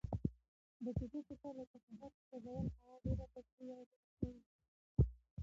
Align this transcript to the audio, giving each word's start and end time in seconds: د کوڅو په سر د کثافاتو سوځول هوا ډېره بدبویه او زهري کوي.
د 0.85 0.87
کوڅو 0.97 1.19
په 1.27 1.33
سر 1.41 1.53
د 1.59 1.61
کثافاتو 1.71 2.19
سوځول 2.27 2.65
هوا 2.77 2.95
ډېره 3.03 3.25
بدبویه 3.33 3.73
او 3.79 3.83
زهري 3.89 4.11
کوي. 4.19 4.43